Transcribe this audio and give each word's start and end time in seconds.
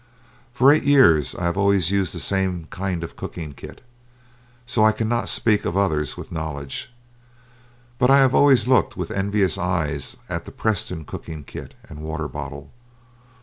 For 0.51 0.71
eight 0.71 0.81
years 0.81 1.35
I 1.35 1.51
always 1.51 1.89
have 1.89 1.95
used 1.95 2.15
the 2.15 2.19
same 2.19 2.65
kind 2.71 3.03
of 3.03 3.15
cooking 3.15 3.53
kit, 3.53 3.81
so 4.65 4.83
I 4.83 4.93
cannot 4.93 5.29
speak 5.29 5.63
of 5.63 5.77
others 5.77 6.17
with 6.17 6.31
knowledge; 6.31 6.91
but 7.99 8.09
I 8.09 8.17
have 8.17 8.33
always 8.33 8.67
looked 8.67 8.97
with 8.97 9.11
envious 9.11 9.59
eyes 9.59 10.17
at 10.27 10.45
the 10.45 10.51
Preston 10.51 11.05
cooking 11.05 11.43
kit 11.43 11.75
and 11.87 11.99
water 11.99 12.27
bottle. 12.27 12.71